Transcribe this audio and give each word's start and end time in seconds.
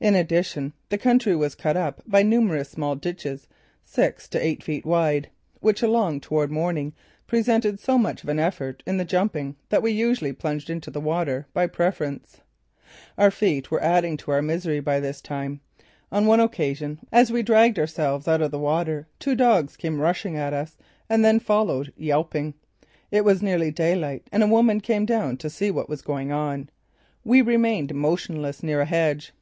In 0.00 0.14
addition, 0.14 0.72
the 0.88 0.96
country 0.96 1.36
was 1.36 1.54
cut 1.54 1.76
up 1.76 2.00
by 2.06 2.22
numerous 2.22 2.70
small 2.70 2.96
ditches, 2.96 3.46
six 3.84 4.26
to 4.30 4.42
eight 4.42 4.62
feet 4.62 4.86
wide, 4.86 5.28
which 5.60 5.82
along 5.82 6.20
toward 6.22 6.50
morning 6.50 6.94
presented 7.26 7.78
so 7.78 7.98
much 7.98 8.22
of 8.22 8.30
an 8.30 8.38
effort 8.38 8.82
in 8.86 8.96
the 8.96 9.04
jumping 9.04 9.56
that 9.68 9.82
we 9.82 9.92
usually 9.92 10.32
plunged 10.32 10.70
into 10.70 10.90
the 10.90 11.02
water 11.02 11.46
by 11.52 11.66
preference. 11.66 12.40
Our 13.18 13.30
feet 13.30 13.70
were 13.70 13.82
adding 13.82 14.16
to 14.16 14.30
our 14.30 14.40
misery 14.40 14.80
by 14.80 15.00
this 15.00 15.20
time. 15.20 15.60
On 16.10 16.24
one 16.24 16.40
occasion, 16.40 17.00
as 17.12 17.30
we 17.30 17.42
dragged 17.42 17.78
ourselves 17.78 18.26
out 18.26 18.40
of 18.40 18.50
the 18.50 18.58
water, 18.58 19.06
two 19.18 19.34
dogs 19.34 19.76
came 19.76 20.00
rushing 20.00 20.34
at 20.34 20.54
us 20.54 20.78
and 21.10 21.22
then 21.22 21.38
followed, 21.40 21.92
yelping. 21.94 22.54
It 23.10 23.22
was 23.22 23.42
nearly 23.42 23.70
daylight 23.70 24.26
and 24.32 24.42
a 24.42 24.46
woman 24.46 24.80
came 24.80 25.04
down 25.04 25.36
to 25.36 25.50
see 25.50 25.70
what 25.70 25.90
was 25.90 26.00
going 26.00 26.32
on. 26.32 26.70
We 27.22 27.42
remained 27.42 27.94
motionless 27.94 28.62
near 28.62 28.80
a 28.80 28.86
hedge. 28.86 29.34